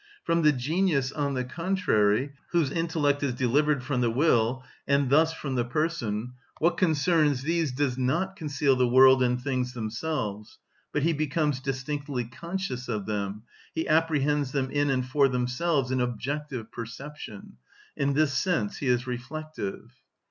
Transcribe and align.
From 0.23 0.41
the 0.41 0.51
genius, 0.51 1.11
on 1.11 1.35
the 1.35 1.43
contrary, 1.43 2.33
whose 2.49 2.71
intellect 2.71 3.21
is 3.21 3.35
delivered 3.35 3.83
from 3.83 4.01
the 4.01 4.09
will, 4.09 4.63
and 4.87 5.11
thus 5.11 5.31
from 5.31 5.53
the 5.53 5.63
person, 5.63 6.33
what 6.57 6.75
concerns 6.75 7.43
these 7.43 7.71
does 7.71 7.99
not 7.99 8.35
conceal 8.35 8.75
the 8.75 8.87
world 8.87 9.21
and 9.21 9.39
things 9.39 9.73
themselves; 9.73 10.57
but 10.91 11.03
he 11.03 11.13
becomes 11.13 11.59
distinctly 11.59 12.25
conscious 12.25 12.87
of 12.87 13.05
them, 13.05 13.43
he 13.75 13.87
apprehends 13.87 14.51
them 14.53 14.71
in 14.71 14.89
and 14.89 15.05
for 15.07 15.27
themselves 15.27 15.91
in 15.91 16.01
objective 16.01 16.71
perception; 16.71 17.57
in 17.95 18.13
this 18.13 18.33
sense 18.33 18.77
he 18.77 18.87
is 18.87 19.05
reflective. 19.05 19.91